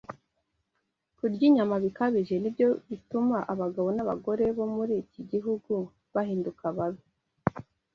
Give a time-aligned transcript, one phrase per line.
[1.17, 5.73] Kurya inyama bikabije nibyo bituma abagabo n’abagore bo muri iki gihugu
[6.13, 7.05] bahinduka babi